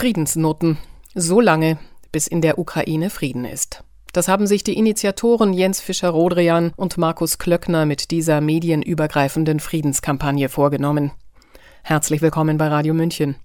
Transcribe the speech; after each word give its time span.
Friedensnoten. 0.00 0.78
So 1.14 1.42
lange, 1.42 1.76
bis 2.10 2.26
in 2.26 2.40
der 2.40 2.58
Ukraine 2.58 3.10
Frieden 3.10 3.44
ist. 3.44 3.84
Das 4.14 4.28
haben 4.28 4.46
sich 4.46 4.64
die 4.64 4.78
Initiatoren 4.78 5.52
Jens 5.52 5.82
Fischer-Rodrian 5.82 6.72
und 6.74 6.96
Markus 6.96 7.36
Klöckner 7.36 7.84
mit 7.84 8.10
dieser 8.10 8.40
medienübergreifenden 8.40 9.60
Friedenskampagne 9.60 10.48
vorgenommen. 10.48 11.10
Herzlich 11.82 12.22
willkommen 12.22 12.56
bei 12.56 12.68
Radio 12.68 12.94
München. 12.94 13.36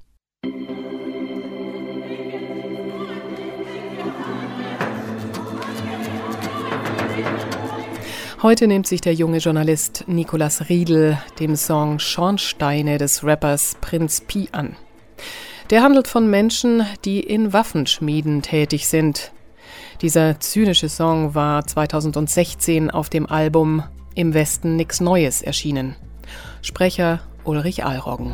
Heute 8.42 8.68
nimmt 8.68 8.88
sich 8.88 9.02
der 9.02 9.14
junge 9.14 9.40
Journalist 9.40 10.06
Nicolas 10.08 10.70
Riedel 10.70 11.18
dem 11.38 11.58
Song 11.58 12.00
Schornsteine 12.00 12.98
des 12.98 13.26
Rappers 13.26 13.76
Prinz 13.82 14.22
Pi 14.22 14.48
an. 14.54 14.78
Der 15.72 15.82
handelt 15.82 16.08
von 16.08 16.30
Menschen, 16.30 16.86
die 17.06 17.20
in 17.20 17.52
Waffenschmieden 17.52 18.44
tätig 18.44 18.88
sind. 18.88 19.32
Dieser 20.02 20.40
zynische 20.40 20.90
Song 20.90 21.34
war 21.34 21.66
2016 21.66 22.92
auf 22.92 23.10
dem 23.10 23.26
Album 23.26 23.84
Im 24.14 24.36
Westen 24.36 24.76
nix 24.76 25.02
Neues 25.02 25.42
erschienen. 25.42 25.96
Sprecher 26.62 27.22
Ulrich 27.46 27.84
Alroggen. 27.84 28.34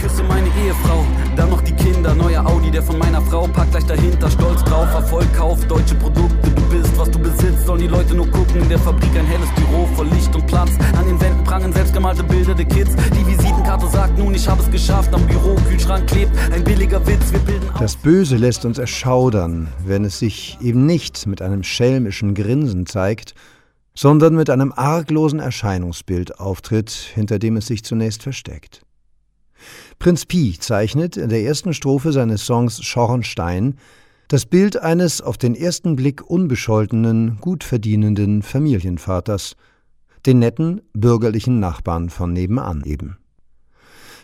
Küsse 0.00 0.24
meine 0.24 0.48
Ehefrau, 0.64 1.04
dann 1.36 1.50
noch 1.50 1.62
die 1.62 1.72
Kinder, 1.72 2.14
neuer 2.14 2.44
Audi, 2.44 2.70
der 2.70 2.82
von 2.82 2.98
meiner 2.98 3.22
Frau, 3.22 3.46
pack 3.46 3.70
gleich 3.70 3.86
dahinter, 3.86 4.28
stolz 4.28 4.62
drauf, 4.64 4.92
Erfolg, 4.92 5.32
Kauf, 5.34 5.64
deutsche 5.66 5.94
Produkte, 5.94 6.50
was 6.98 7.10
du 7.10 7.18
besitzt, 7.18 7.66
sollen 7.66 7.80
die 7.80 7.86
Leute 7.88 8.14
nur 8.14 8.26
gucken, 8.30 8.62
in 8.62 8.68
der 8.68 8.78
Fabrik 8.78 9.14
ein 9.16 9.26
helles 9.26 9.48
Büro 9.54 9.86
voll 9.94 10.08
Licht 10.08 10.34
und 10.34 10.46
Platz, 10.46 10.70
an 10.96 11.06
den 11.06 11.20
Wänden 11.20 11.44
prangen 11.44 11.72
selbstgemalte 11.72 12.22
Bilder 12.24 12.54
der 12.54 12.64
Kids, 12.64 12.94
die 12.96 13.26
Visitenkarte 13.26 13.86
sagt 13.88 14.18
nun, 14.18 14.34
ich 14.34 14.48
habe 14.48 14.62
es 14.62 14.70
geschafft, 14.70 15.12
am 15.14 15.26
Büro, 15.26 15.54
Kühlschrank 15.68 16.06
klebt, 16.08 16.32
ein 16.52 16.64
billiger 16.64 17.06
Witz, 17.06 17.32
wir 17.32 17.40
bilden 17.40 17.68
Das 17.78 17.96
Böse 17.96 18.36
lässt 18.36 18.64
uns 18.64 18.78
erschaudern, 18.78 19.68
wenn 19.84 20.04
es 20.04 20.18
sich 20.18 20.58
eben 20.60 20.86
nicht 20.86 21.26
mit 21.26 21.42
einem 21.42 21.62
schelmischen 21.62 22.34
Grinsen 22.34 22.86
zeigt, 22.86 23.34
sondern 23.94 24.34
mit 24.34 24.50
einem 24.50 24.72
arglosen 24.72 25.40
Erscheinungsbild 25.40 26.38
auftritt, 26.38 26.90
hinter 26.90 27.38
dem 27.38 27.56
es 27.56 27.66
sich 27.66 27.84
zunächst 27.84 28.22
versteckt. 28.22 28.82
Prinz 29.98 30.26
Pi 30.26 30.56
zeichnet 30.58 31.16
in 31.16 31.30
der 31.30 31.42
ersten 31.42 31.72
Strophe 31.72 32.12
seines 32.12 32.44
Songs 32.44 32.82
Schornstein 32.84 33.76
das 34.28 34.46
Bild 34.46 34.76
eines 34.76 35.20
auf 35.20 35.38
den 35.38 35.54
ersten 35.54 35.96
Blick 35.96 36.22
unbescholtenen, 36.22 37.38
gut 37.40 37.64
verdienenden 37.64 38.42
Familienvaters, 38.42 39.56
den 40.26 40.40
netten, 40.40 40.82
bürgerlichen 40.92 41.60
Nachbarn 41.60 42.10
von 42.10 42.32
nebenan 42.32 42.82
eben. 42.84 43.18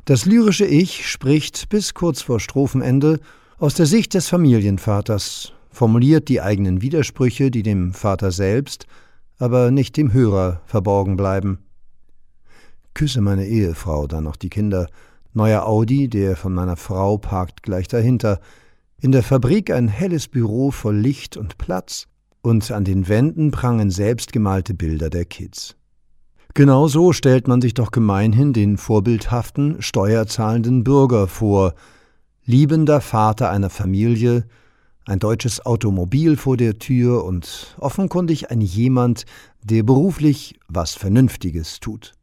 Das 0.05 0.27
lyrische 0.27 0.67
Ich 0.67 1.09
spricht 1.09 1.69
bis 1.69 1.95
kurz 1.95 2.23
vor 2.23 2.41
Strophenende 2.41 3.21
aus 3.59 3.75
der 3.75 3.87
Sicht 3.87 4.15
des 4.15 4.29
Familienvaters, 4.29 5.53
formuliert 5.71 6.29
die 6.29 6.41
eigenen 6.41 6.83
Widersprüche, 6.83 7.53
die 7.53 7.63
dem 7.63 7.93
Vater 7.93 8.33
selbst, 8.33 8.87
aber 9.39 9.71
nicht 9.71 9.97
dem 9.97 10.13
Hörer 10.13 10.61
verborgen 10.67 11.17
bleiben. 11.17 11.61
Küsse 12.95 13.21
meine 13.21 13.47
Ehefrau, 13.47 14.09
dann 14.09 14.25
noch 14.25 14.37
die 14.37 14.51
Kinder, 14.51 14.89
Neuer 15.35 15.67
Audi, 15.67 16.09
der 16.09 16.37
von 16.37 16.53
meiner 16.53 16.77
Frau 16.77 17.17
parkt 17.17 17.63
gleich 17.63 17.89
dahinter. 17.89 18.41
In 19.03 19.11
der 19.11 19.25
Fabrik 19.25 19.73
ein 19.73 19.89
helles 19.89 20.29
Büro 20.29 20.71
voll 20.71 20.97
Licht 20.97 21.37
und 21.37 21.59
Platz, 21.59 22.07
und 22.41 22.71
an 22.71 22.85
den 22.85 23.09
Wänden 23.09 23.51
prangen 23.51 23.91
selbstgemalte 23.91 24.75
Bilder 24.75 25.11
der 25.11 25.25
Kids. 25.25 25.75
Genau 26.55 26.87
so 26.87 27.13
stellt 27.13 27.49
man 27.49 27.61
sich 27.61 27.75
doch 27.75 27.91
gemeinhin 27.91 28.53
den 28.53 28.77
vorbildhaften, 28.77 29.83
steuerzahlenden 29.83 30.85
Bürger 30.85 31.27
vor, 31.27 31.75
liebender 32.45 33.01
Vater 33.01 33.51
einer 33.51 33.71
Familie, 33.71 34.47
ein 35.05 35.19
deutsches 35.19 35.67
Automobil 35.67 36.37
vor 36.37 36.57
der 36.57 36.79
Tür 36.79 37.25
und 37.25 37.75
offenkundig 37.81 38.53
ein 38.53 38.61
jemand, 38.61 39.25
der 39.65 39.83
beruflich 39.83 40.61
was 40.69 40.95
Vernünftiges 40.95 41.81
tut. 41.81 42.15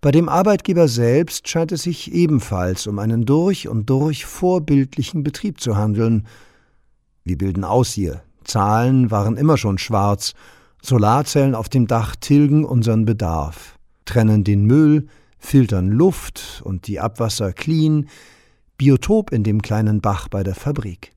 Bei 0.00 0.10
dem 0.10 0.28
Arbeitgeber 0.28 0.88
selbst 0.88 1.48
scheint 1.48 1.72
es 1.72 1.82
sich 1.82 2.12
ebenfalls 2.12 2.86
um 2.86 2.98
einen 2.98 3.24
durch 3.24 3.68
und 3.68 3.90
durch 3.90 4.26
vorbildlichen 4.26 5.22
Betrieb 5.22 5.60
zu 5.60 5.76
handeln. 5.76 6.26
Wir 7.24 7.38
bilden 7.38 7.64
aus 7.64 7.92
hier. 7.92 8.22
Zahlen 8.44 9.10
waren 9.10 9.36
immer 9.36 9.56
schon 9.56 9.78
schwarz. 9.78 10.34
Solarzellen 10.82 11.54
auf 11.54 11.68
dem 11.68 11.86
Dach 11.86 12.14
tilgen 12.16 12.64
unseren 12.64 13.06
Bedarf, 13.06 13.78
trennen 14.04 14.44
den 14.44 14.66
Müll, 14.66 15.06
filtern 15.38 15.88
Luft 15.88 16.62
und 16.64 16.86
die 16.86 17.00
Abwasser 17.00 17.52
clean, 17.52 18.08
Biotop 18.76 19.32
in 19.32 19.44
dem 19.44 19.62
kleinen 19.62 20.00
Bach 20.00 20.28
bei 20.28 20.42
der 20.42 20.54
Fabrik. 20.54 21.12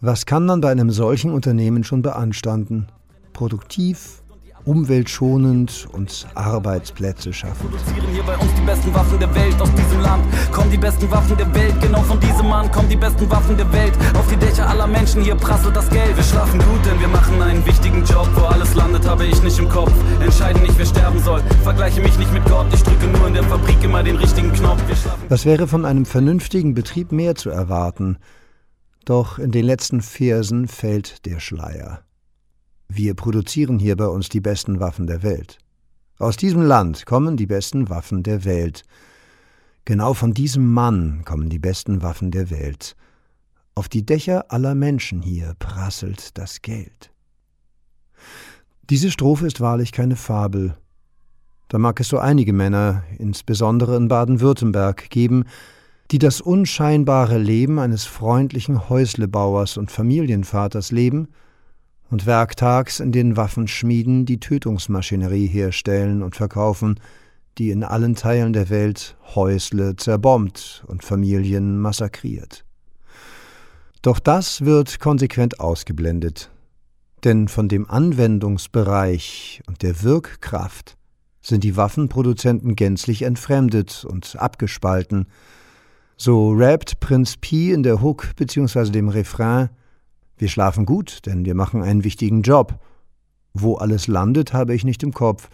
Was 0.00 0.26
kann 0.26 0.46
man 0.46 0.60
bei 0.60 0.70
einem 0.70 0.90
solchen 0.90 1.32
Unternehmen 1.32 1.82
schon 1.82 2.02
beanstanden? 2.02 2.88
Produktiv, 3.32 4.22
umweltschonend 4.68 5.88
und 5.92 6.26
Arbeitsplätze 6.34 7.32
schaffen. 7.32 7.70
Produzieren 7.70 8.06
hier 8.12 8.22
bei 8.22 8.36
uns 8.36 8.52
die 8.54 8.66
besten 8.66 8.92
Waffen 8.94 9.18
der 9.18 9.34
Welt 9.34 9.58
aus 9.60 9.72
diesem 9.72 10.00
Land. 10.00 10.24
Kommen 10.52 10.70
die 10.70 10.76
besten 10.76 11.10
Waffen 11.10 11.36
der 11.38 11.54
Welt, 11.54 11.80
genau 11.80 12.02
von 12.02 12.20
diesem 12.20 12.48
Mann 12.48 12.70
kommen 12.70 12.90
die 12.90 12.96
besten 12.96 13.30
Waffen 13.30 13.56
der 13.56 13.72
Welt. 13.72 13.94
Auf 14.14 14.28
die 14.28 14.36
Dächer 14.36 14.68
aller 14.68 14.86
Menschen 14.86 15.22
hier 15.22 15.36
prasselt 15.36 15.74
das 15.74 15.88
Geld. 15.88 16.14
Wir 16.14 16.22
schlafen 16.22 16.58
gut, 16.58 16.84
denn 16.84 17.00
wir 17.00 17.08
machen 17.08 17.40
einen 17.40 17.64
wichtigen 17.64 18.04
Job. 18.04 18.28
Wo 18.34 18.42
alles 18.42 18.74
landet, 18.74 19.08
habe 19.08 19.24
ich 19.24 19.42
nicht 19.42 19.58
im 19.58 19.70
Kopf. 19.70 19.92
Entscheide 20.20 20.60
nicht, 20.60 20.76
wer 20.76 20.86
sterben 20.86 21.18
soll. 21.20 21.40
Vergleiche 21.62 22.02
mich 22.02 22.18
nicht 22.18 22.32
mit 22.34 22.44
Gott. 22.44 22.66
Ich 22.74 22.82
drücke 22.82 23.06
nur 23.06 23.26
in 23.26 23.34
der 23.34 23.44
Fabrik 23.44 23.82
immer 23.82 24.02
den 24.02 24.16
richtigen 24.16 24.52
Knopf. 24.52 24.82
Was 25.30 25.46
wäre 25.46 25.66
von 25.66 25.86
einem 25.86 26.04
vernünftigen 26.04 26.74
Betrieb 26.74 27.10
mehr 27.10 27.34
zu 27.34 27.48
erwarten? 27.48 28.18
Doch 29.06 29.38
in 29.38 29.50
den 29.50 29.64
letzten 29.64 30.02
Versen 30.02 30.68
fällt 30.68 31.24
der 31.24 31.40
Schleier. 31.40 32.02
Wir 32.90 33.14
produzieren 33.14 33.78
hier 33.78 33.96
bei 33.96 34.06
uns 34.06 34.30
die 34.30 34.40
besten 34.40 34.80
Waffen 34.80 35.06
der 35.06 35.22
Welt. 35.22 35.58
Aus 36.18 36.36
diesem 36.36 36.62
Land 36.62 37.04
kommen 37.04 37.36
die 37.36 37.46
besten 37.46 37.90
Waffen 37.90 38.22
der 38.22 38.44
Welt. 38.44 38.82
Genau 39.84 40.14
von 40.14 40.32
diesem 40.32 40.72
Mann 40.72 41.22
kommen 41.24 41.50
die 41.50 41.58
besten 41.58 42.02
Waffen 42.02 42.30
der 42.30 42.50
Welt. 42.50 42.96
Auf 43.74 43.88
die 43.88 44.04
Dächer 44.04 44.50
aller 44.50 44.74
Menschen 44.74 45.22
hier 45.22 45.54
prasselt 45.58 46.36
das 46.38 46.62
Geld. 46.62 47.12
Diese 48.90 49.10
Strophe 49.10 49.46
ist 49.46 49.60
wahrlich 49.60 49.92
keine 49.92 50.16
Fabel. 50.16 50.74
Da 51.68 51.76
mag 51.78 52.00
es 52.00 52.08
so 52.08 52.18
einige 52.18 52.54
Männer, 52.54 53.04
insbesondere 53.18 53.96
in 53.96 54.08
Baden-Württemberg, 54.08 55.10
geben, 55.10 55.44
die 56.10 56.18
das 56.18 56.40
unscheinbare 56.40 57.36
Leben 57.36 57.78
eines 57.78 58.06
freundlichen 58.06 58.88
Häuslebauers 58.88 59.76
und 59.76 59.90
Familienvaters 59.90 60.90
leben 60.90 61.28
und 62.10 62.26
werktags 62.26 63.00
in 63.00 63.12
den 63.12 63.36
Waffenschmieden 63.36 64.24
die 64.24 64.40
Tötungsmaschinerie 64.40 65.46
herstellen 65.46 66.22
und 66.22 66.36
verkaufen, 66.36 66.98
die 67.58 67.70
in 67.70 67.84
allen 67.84 68.14
Teilen 68.14 68.52
der 68.52 68.70
Welt 68.70 69.16
Häusle 69.34 69.96
zerbombt 69.96 70.84
und 70.86 71.04
Familien 71.04 71.78
massakriert. 71.78 72.64
Doch 74.02 74.20
das 74.20 74.64
wird 74.64 75.00
konsequent 75.00 75.58
ausgeblendet, 75.58 76.50
denn 77.24 77.48
von 77.48 77.68
dem 77.68 77.90
Anwendungsbereich 77.90 79.62
und 79.66 79.82
der 79.82 80.02
Wirkkraft 80.02 80.96
sind 81.40 81.64
die 81.64 81.76
Waffenproduzenten 81.76 82.76
gänzlich 82.76 83.22
entfremdet 83.22 84.04
und 84.08 84.36
abgespalten. 84.38 85.26
So 86.16 86.52
rappt 86.52 87.00
Prinz 87.00 87.36
Pi 87.36 87.72
in 87.72 87.82
der 87.82 88.00
Hook 88.02 88.36
bzw. 88.36 88.90
dem 88.90 89.08
Refrain 89.08 89.70
wir 90.38 90.48
schlafen 90.48 90.86
gut, 90.86 91.26
denn 91.26 91.44
wir 91.44 91.54
machen 91.54 91.82
einen 91.82 92.04
wichtigen 92.04 92.42
Job. 92.42 92.78
Wo 93.54 93.76
alles 93.76 94.06
landet, 94.06 94.52
habe 94.52 94.74
ich 94.74 94.84
nicht 94.84 95.02
im 95.02 95.12
Kopf. 95.12 95.48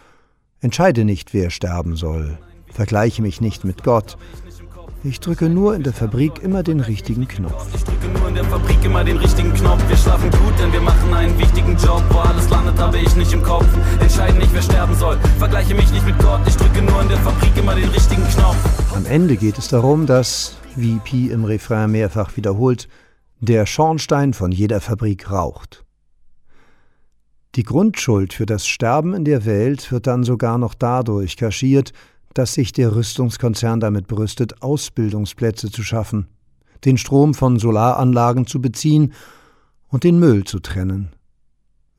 Entscheide 0.61 1.05
nicht, 1.05 1.33
wer 1.33 1.49
sterben 1.49 1.95
soll. 1.95 2.37
Vergleiche 2.71 3.21
mich 3.21 3.41
nicht 3.41 3.63
mit 3.63 3.83
Gott. 3.83 4.17
Ich 5.03 5.19
drücke 5.19 5.49
nur 5.49 5.75
in 5.75 5.83
der 5.83 5.93
Fabrik 5.93 6.41
immer 6.41 6.63
den 6.63 6.79
richtigen 6.79 7.27
Knopf. 7.27 7.67
Ich 7.75 7.83
drücke 7.83 8.07
nur 8.07 8.27
in 8.27 8.35
der 8.35 8.43
Fabrik 8.45 8.83
immer 8.83 9.03
den 9.03 9.17
richtigen 9.17 9.53
Knopf. 9.53 9.87
Wir 9.87 9.97
schlafen 9.97 10.31
gut, 10.31 10.59
denn 10.59 10.73
wir 10.73 10.81
machen 10.81 11.13
einen 11.13 11.37
wichtigen 11.37 11.77
Job. 11.77 12.03
Wo 12.09 12.19
alles 12.19 12.49
landet, 12.49 12.77
habe 12.79 12.97
ich 12.97 13.15
nicht 13.15 13.31
im 13.31 13.43
Kopf. 13.43 13.67
Entscheide 13.99 14.37
nicht, 14.37 14.53
wer 14.53 14.63
sterben 14.63 14.95
soll. 14.95 15.17
Vergleiche 15.37 15.75
mich 15.75 15.91
nicht 15.91 16.05
mit 16.05 16.17
Gott. 16.19 16.41
Ich 16.47 16.55
drücke 16.57 16.81
nur 16.81 17.01
in 17.01 17.09
der 17.09 17.17
Fabrik 17.19 17.55
immer 17.55 17.75
den 17.75 17.89
richtigen 17.89 18.23
Knopf. 18.23 18.57
Am 18.95 19.05
Ende 19.05 19.37
geht 19.37 19.57
es 19.57 19.67
darum, 19.67 20.07
dass, 20.07 20.57
wie 20.75 20.99
Pi 21.03 21.29
im 21.29 21.43
Refrain 21.45 21.91
mehrfach 21.91 22.35
wiederholt, 22.35 22.87
der 23.45 23.65
Schornstein 23.65 24.33
von 24.33 24.51
jeder 24.51 24.81
Fabrik 24.81 25.31
raucht. 25.31 25.85
Die 27.55 27.63
Grundschuld 27.63 28.33
für 28.33 28.45
das 28.45 28.67
Sterben 28.67 29.13
in 29.13 29.23
der 29.23 29.45
Welt 29.45 29.91
wird 29.91 30.07
dann 30.07 30.23
sogar 30.23 30.57
noch 30.57 30.73
dadurch 30.73 31.37
kaschiert, 31.37 31.93
dass 32.33 32.53
sich 32.53 32.73
der 32.73 32.93
Rüstungskonzern 32.93 33.79
damit 33.79 34.07
brüstet, 34.07 34.61
Ausbildungsplätze 34.61 35.71
zu 35.71 35.81
schaffen, 35.81 36.27
den 36.83 36.97
Strom 36.97 37.33
von 37.33 37.57
Solaranlagen 37.57 38.45
zu 38.45 38.61
beziehen 38.61 39.13
und 39.87 40.03
den 40.03 40.19
Müll 40.19 40.43
zu 40.43 40.59
trennen. 40.59 41.13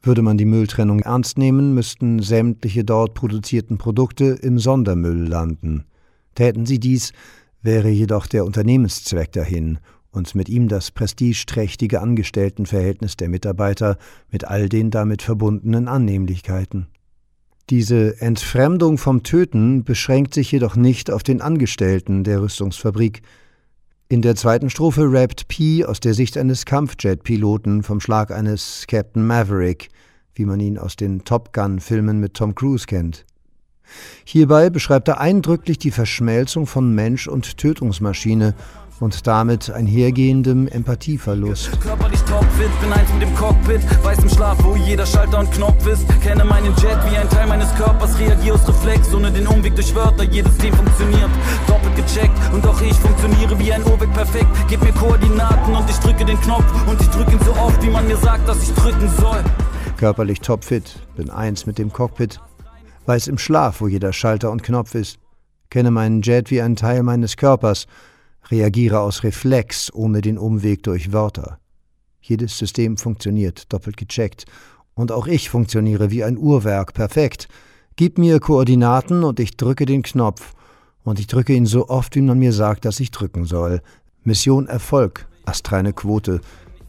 Würde 0.02 0.20
man 0.20 0.36
die 0.36 0.44
Mülltrennung 0.44 1.00
ernst 1.00 1.38
nehmen, 1.38 1.72
müssten 1.72 2.20
sämtliche 2.20 2.84
dort 2.84 3.14
produzierten 3.14 3.78
Produkte 3.78 4.24
im 4.26 4.58
Sondermüll 4.58 5.26
landen. 5.26 5.86
Täten 6.34 6.66
sie 6.66 6.78
dies, 6.78 7.12
wäre 7.62 7.88
jedoch 7.88 8.26
der 8.26 8.44
Unternehmenszweck 8.44 9.32
dahin 9.32 9.78
und 10.16 10.34
mit 10.34 10.48
ihm 10.48 10.68
das 10.68 10.90
prestigeträchtige 10.90 12.00
Angestelltenverhältnis 12.00 13.16
der 13.16 13.28
Mitarbeiter 13.28 13.98
mit 14.30 14.44
all 14.44 14.68
den 14.68 14.90
damit 14.90 15.22
verbundenen 15.22 15.88
Annehmlichkeiten. 15.88 16.86
Diese 17.68 18.20
Entfremdung 18.20 18.96
vom 18.96 19.22
Töten 19.22 19.84
beschränkt 19.84 20.34
sich 20.34 20.50
jedoch 20.52 20.74
nicht 20.74 21.10
auf 21.10 21.22
den 21.22 21.42
Angestellten 21.42 22.24
der 22.24 22.40
Rüstungsfabrik. 22.40 23.22
In 24.08 24.22
der 24.22 24.36
zweiten 24.36 24.70
Strophe 24.70 25.12
rappt 25.12 25.48
P 25.48 25.84
aus 25.84 26.00
der 26.00 26.14
Sicht 26.14 26.38
eines 26.38 26.64
Kampfjet-Piloten 26.64 27.82
vom 27.82 28.00
Schlag 28.00 28.30
eines 28.30 28.86
Captain 28.86 29.26
Maverick, 29.26 29.88
wie 30.34 30.44
man 30.44 30.60
ihn 30.60 30.78
aus 30.78 30.96
den 30.96 31.24
Top 31.24 31.52
Gun-Filmen 31.52 32.20
mit 32.20 32.34
Tom 32.34 32.54
Cruise 32.54 32.86
kennt. 32.86 33.26
Hierbei 34.24 34.70
beschreibt 34.70 35.08
er 35.08 35.20
eindrücklich 35.20 35.78
die 35.78 35.90
Verschmelzung 35.90 36.66
von 36.66 36.94
Mensch 36.94 37.28
und 37.28 37.56
Tötungsmaschine 37.58 38.54
und 39.00 39.26
damit 39.26 39.70
einhergehendem 39.70 40.68
Empathieverlust. 40.68 41.80
Körperlich 41.80 42.20
topfit, 42.22 42.80
bin 42.80 42.92
eins 42.92 43.12
mit 43.12 43.22
dem 43.22 43.34
Cockpit, 43.34 43.80
weiß 44.04 44.18
im 44.20 44.28
Schlaf, 44.28 44.58
wo 44.62 44.76
jeder 44.76 45.06
Schalter 45.06 45.40
und 45.40 45.50
Knopf 45.52 45.86
ist. 45.86 46.06
Kenne 46.22 46.44
meinen 46.44 46.74
Jet 46.76 46.98
wie 47.10 47.16
ein 47.16 47.28
Teil 47.28 47.46
meines 47.46 47.74
Körpers, 47.74 48.18
reagiere 48.18 48.54
aus 48.54 48.66
Reflex, 48.68 49.12
ohne 49.14 49.30
den 49.30 49.46
Umweg 49.46 49.74
durch 49.74 49.94
Wörter. 49.94 50.24
Jedes 50.24 50.52
System 50.52 50.74
funktioniert, 50.74 51.30
doppelt 51.66 51.96
gecheckt 51.96 52.38
und 52.52 52.66
auch 52.66 52.80
ich 52.80 52.94
funktioniere 52.94 53.58
wie 53.58 53.72
ein 53.72 53.82
Uhrwerk 53.84 54.12
perfekt. 54.12 54.48
Gib 54.68 54.82
mir 54.82 54.92
Koordinaten 54.92 55.74
und 55.74 55.90
ich 55.90 55.96
drücke 55.98 56.24
den 56.24 56.40
Knopf 56.40 56.88
und 56.88 57.00
ich 57.00 57.08
drücke 57.08 57.32
ihn 57.32 57.40
so 57.44 57.52
oft, 57.52 57.82
wie 57.82 57.90
man 57.90 58.06
mir 58.06 58.16
sagt, 58.16 58.48
dass 58.48 58.62
ich 58.62 58.72
drücken 58.74 59.08
soll. 59.18 59.44
Körperlich 59.96 60.40
topfit, 60.40 60.98
bin 61.16 61.30
eins 61.30 61.66
mit 61.66 61.78
dem 61.78 61.92
Cockpit, 61.92 62.40
weiß 63.06 63.28
im 63.28 63.38
Schlaf, 63.38 63.80
wo 63.80 63.88
jeder 63.88 64.12
Schalter 64.12 64.50
und 64.50 64.62
Knopf 64.62 64.94
ist. 64.94 65.18
Kenne 65.70 65.90
meinen 65.90 66.22
Jet 66.22 66.50
wie 66.50 66.62
ein 66.62 66.76
Teil 66.76 67.02
meines 67.02 67.36
Körpers 67.36 67.86
reagiere 68.50 69.00
aus 69.00 69.22
Reflex 69.22 69.92
ohne 69.92 70.20
den 70.20 70.38
Umweg 70.38 70.82
durch 70.82 71.12
Wörter. 71.12 71.58
Jedes 72.20 72.58
System 72.58 72.96
funktioniert, 72.96 73.72
doppelt 73.72 73.96
gecheckt. 73.96 74.44
Und 74.94 75.12
auch 75.12 75.26
ich 75.26 75.50
funktioniere 75.50 76.10
wie 76.10 76.24
ein 76.24 76.38
Uhrwerk, 76.38 76.94
perfekt. 76.94 77.48
Gib 77.96 78.18
mir 78.18 78.40
Koordinaten 78.40 79.24
und 79.24 79.40
ich 79.40 79.56
drücke 79.56 79.86
den 79.86 80.02
Knopf. 80.02 80.54
Und 81.04 81.20
ich 81.20 81.28
drücke 81.28 81.52
ihn 81.52 81.66
so 81.66 81.88
oft, 81.88 82.16
wie 82.16 82.22
man 82.22 82.38
mir 82.38 82.52
sagt, 82.52 82.84
dass 82.84 82.98
ich 82.98 83.10
drücken 83.10 83.44
soll. 83.44 83.80
Mission 84.24 84.66
Erfolg, 84.66 85.28
astreine 85.44 85.92
Quote, 85.92 86.40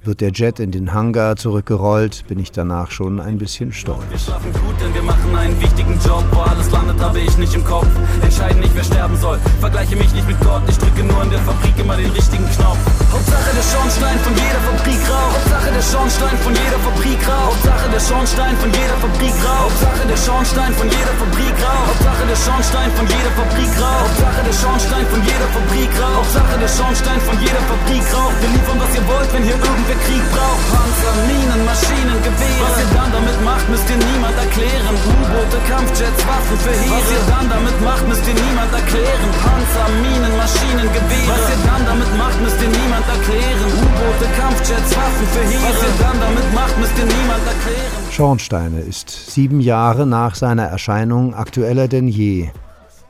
wird 0.07 0.21
der 0.21 0.31
Jet 0.31 0.59
in 0.59 0.71
den 0.71 0.93
Hangar 0.93 1.35
zurückgerollt, 1.35 2.23
bin 2.27 2.39
ich 2.39 2.51
danach 2.51 2.91
schon 2.91 3.19
ein 3.19 3.37
bisschen 3.37 3.73
stolz. 3.73 4.01
Wir 4.09 4.17
schlafen 4.17 4.51
gut, 4.53 4.75
denn 4.81 4.93
wir 4.93 5.03
machen 5.03 5.35
einen 5.35 5.59
wichtigen 5.61 5.99
Job. 5.99 6.23
Wo 6.31 6.39
alles 6.41 6.71
landet, 6.71 6.99
habe 6.99 7.19
ich 7.19 7.37
nicht 7.37 7.53
im 7.53 7.63
Kopf. 7.63 7.87
Entscheide 8.23 8.59
nicht, 8.59 8.73
wer 8.73 8.83
sterben 8.83 9.17
soll. 9.17 9.37
Vergleiche 9.59 9.95
mich 9.97 10.11
nicht 10.13 10.27
mit 10.27 10.39
Gott. 10.39 10.61
Ich 10.67 10.77
drücke 10.77 11.03
nur 11.03 11.21
in 11.23 11.29
der 11.29 11.39
Fabrik 11.39 11.77
immer 11.77 11.97
den 11.97 12.09
richtigen 12.11 12.45
Knopf. 12.55 12.79
Hauptsache 13.11 13.51
der 13.53 13.63
Schornstein 13.63 14.17
von 14.19 14.33
jeder 14.33 14.61
Fabrik 14.63 15.01
rauch. 15.11 15.33
Hauptsache 15.35 15.71
der 15.75 15.81
Schornstein 15.83 16.37
von 16.37 16.53
jeder 16.55 16.79
Fabrik 16.79 17.21
rauch. 17.27 17.51
Hauptsache 17.51 17.86
der 17.97 18.05
Schornstein 18.05 18.55
von 18.57 18.69
jeder 18.71 18.97
Fabrik 19.01 19.33
rauch. 19.41 19.73
Hauptsache 19.73 20.05
der 20.07 20.17
Schornstein 20.17 20.71
von 20.77 20.85
jeder 20.85 21.15
Fabrik 21.17 21.57
rauch. 21.65 21.87
Hauptsache 21.89 22.25
der 22.29 22.37
Schornstein 22.37 22.89
von 22.93 23.05
jeder 23.09 23.33
Fabrik 23.33 23.73
rauch. 23.81 24.01
Hauptsache 24.05 24.41
der 24.45 24.53
Schornstein 24.53 25.05
von 25.09 25.21
jeder 25.25 25.49
Fabrik 25.49 25.93
rauch. 25.97 26.17
Hauptsache 26.21 26.55
der 26.61 26.71
Schornstein 26.77 27.19
von 27.25 27.35
jeder 27.41 27.63
Fabrik 27.65 28.05
rauch. 28.13 28.33
Wir 28.37 28.49
liefern, 28.53 28.77
was 28.77 28.91
ihr 28.93 29.05
wollt, 29.09 29.29
wenn 29.33 29.43
hier 29.49 29.57
irgendwer 29.57 29.97
Krieg 30.05 30.25
braucht 30.29 30.57
Panzer, 30.69 31.13
Minen, 31.25 31.61
Maschinen, 31.65 32.17
Gewehre 32.21 32.61
Was 32.61 32.77
ihr 32.77 32.89
dann 32.93 33.11
damit 33.11 33.39
macht, 33.41 33.65
müsst 33.69 33.87
ihr 33.89 33.97
niemand 33.97 34.37
erklären 34.37 34.95
U-Boote, 34.97 35.57
Kampfjets, 35.69 36.21
Waffen 36.27 36.57
für 36.61 36.75
Heere 36.75 37.01
Was 37.01 37.09
ihr 37.17 37.25
dann 37.33 37.47
damit 37.49 37.77
macht, 37.81 38.05
müsst 38.07 38.25
ihr 38.27 38.37
niemand 38.37 38.71
erklären 38.73 39.29
Panzer, 39.41 39.87
Minen, 40.05 40.33
Maschinen, 40.37 40.87
Gewehre 40.93 41.33
Was 41.33 41.45
ihr 41.49 41.61
dann 41.65 41.83
damit 41.87 42.11
macht, 42.17 42.37
müsst 42.41 42.59
ihr 42.61 42.71
niemand 42.71 43.05
erklären 43.09 43.69
U-Boote, 43.73 44.25
Kampfjets, 44.37 44.91
Waffen 44.93 45.27
für 45.33 45.45
Heere 45.49 45.65
Was 45.71 45.81
ihr 45.87 45.95
dann 46.03 46.17
damit 46.19 46.47
macht, 46.53 46.75
müsst 46.77 46.97
ihr 46.97 47.07
niemand 47.07 47.43
erklären 47.47 47.86
Schornsteine 48.11 48.81
ist 48.81 49.09
sieben 49.09 49.59
Jahre 49.59 50.07
nach 50.07 50.35
seiner 50.35 50.63
Erscheinung 50.63 51.35
aktueller 51.35 51.87
denn 51.87 52.07
je. 52.07 52.49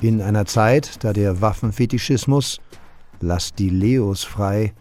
In 0.02 0.22
einer 0.22 0.46
Zeit, 0.46 1.04
da 1.04 1.14
der 1.14 1.40
Waffenfetischismus, 1.42 2.60
lasst 3.22 3.58
die 3.58 3.70
Leos 3.70 4.24
frei, 4.24 4.74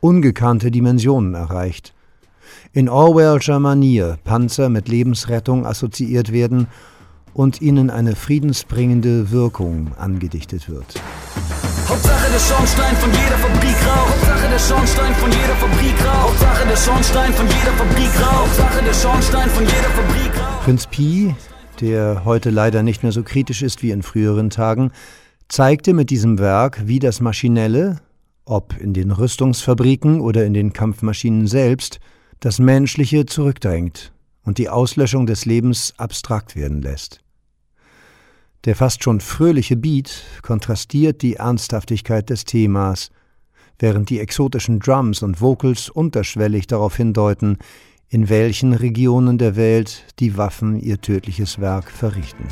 ungekannte 0.00 0.70
Dimensionen 0.70 1.34
erreicht. 1.34 1.94
In 2.72 2.88
Orwellscher 2.88 3.60
Manier 3.60 4.18
Panzer 4.24 4.68
mit 4.68 4.88
Lebensrettung 4.88 5.66
assoziiert 5.66 6.32
werden 6.32 6.66
und 7.34 7.60
ihnen 7.60 7.90
eine 7.90 8.16
friedensbringende 8.16 9.30
Wirkung 9.30 9.92
angedichtet 9.98 10.68
wird. 10.68 10.94
Hauptsache 11.88 12.30
der 12.32 12.38
Schornstein 12.38 12.96
von 12.96 13.10
jeder 13.12 13.38
Fabrik 13.38 13.76
rauch. 13.86 14.08
Hauptsache 14.08 14.48
der 14.48 14.58
Schornstein 14.58 15.14
von 15.14 15.30
jeder 15.30 15.56
Fabrik 15.56 16.06
rauch. 16.06 16.22
Hauptsache 16.22 16.66
der 16.66 16.76
Schornstein 16.76 17.32
von 17.34 17.46
jeder 17.46 17.72
Fabrik 17.72 18.20
rauch. 18.20 18.40
Hauptsache 18.40 18.84
der 18.84 18.94
Schornstein 18.94 19.50
von 19.50 19.64
jeder 19.64 19.90
Fabrik 19.90 20.40
rauch. 20.40 20.64
Prinz 20.64 20.86
Pi, 20.86 21.34
der 21.80 22.24
heute 22.24 22.48
leider 22.48 22.82
nicht 22.82 23.02
mehr 23.02 23.12
so 23.12 23.22
kritisch 23.22 23.60
ist 23.60 23.82
wie 23.82 23.90
in 23.90 24.02
früheren 24.02 24.48
Tagen, 24.48 24.92
zeigte 25.48 25.92
mit 25.92 26.08
diesem 26.08 26.38
Werk, 26.38 26.86
wie 26.86 27.00
das 27.00 27.20
Maschinelle, 27.20 28.00
ob 28.46 28.80
in 28.80 28.94
den 28.94 29.10
Rüstungsfabriken 29.10 30.20
oder 30.20 30.46
in 30.46 30.54
den 30.54 30.72
Kampfmaschinen 30.72 31.46
selbst, 31.46 32.00
das 32.40 32.58
Menschliche 32.58 33.26
zurückdrängt 33.26 34.12
und 34.42 34.56
die 34.56 34.70
Auslöschung 34.70 35.26
des 35.26 35.44
Lebens 35.44 35.92
abstrakt 35.98 36.56
werden 36.56 36.80
lässt. 36.80 37.23
Der 38.64 38.74
fast 38.74 39.04
schon 39.04 39.20
fröhliche 39.20 39.76
Beat 39.76 40.22
kontrastiert 40.40 41.20
die 41.20 41.34
Ernsthaftigkeit 41.34 42.30
des 42.30 42.46
Themas, 42.46 43.10
während 43.78 44.08
die 44.08 44.20
exotischen 44.20 44.80
Drums 44.80 45.22
und 45.22 45.42
Vocals 45.42 45.90
unterschwellig 45.90 46.66
darauf 46.66 46.96
hindeuten, 46.96 47.58
in 48.08 48.30
welchen 48.30 48.72
Regionen 48.72 49.36
der 49.36 49.56
Welt 49.56 50.06
die 50.18 50.38
Waffen 50.38 50.78
ihr 50.78 50.98
tödliches 50.98 51.60
Werk 51.60 51.90
verrichten. 51.90 52.46